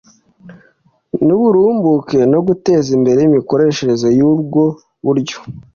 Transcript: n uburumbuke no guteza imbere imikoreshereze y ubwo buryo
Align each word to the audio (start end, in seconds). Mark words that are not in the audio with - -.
n 1.25 1.27
uburumbuke 1.35 2.19
no 2.31 2.39
guteza 2.47 2.89
imbere 2.97 3.19
imikoreshereze 3.23 4.07
y 4.17 4.21
ubwo 4.31 4.63
buryo 5.05 5.37